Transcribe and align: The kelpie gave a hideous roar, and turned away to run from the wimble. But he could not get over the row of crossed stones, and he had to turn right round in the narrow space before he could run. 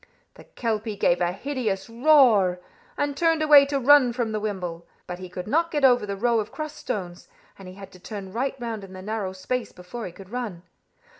The 0.33 0.45
kelpie 0.45 0.95
gave 0.97 1.21
a 1.21 1.31
hideous 1.31 1.87
roar, 1.87 2.59
and 2.97 3.15
turned 3.15 3.43
away 3.43 3.67
to 3.67 3.79
run 3.79 4.13
from 4.13 4.31
the 4.31 4.39
wimble. 4.39 4.87
But 5.05 5.19
he 5.19 5.29
could 5.29 5.45
not 5.45 5.69
get 5.69 5.85
over 5.85 6.07
the 6.07 6.15
row 6.15 6.39
of 6.39 6.51
crossed 6.51 6.77
stones, 6.77 7.27
and 7.59 7.67
he 7.67 7.75
had 7.75 7.91
to 7.91 7.99
turn 7.99 8.33
right 8.33 8.55
round 8.59 8.83
in 8.83 8.93
the 8.93 9.03
narrow 9.03 9.31
space 9.31 9.71
before 9.71 10.07
he 10.07 10.11
could 10.11 10.31
run. 10.31 10.63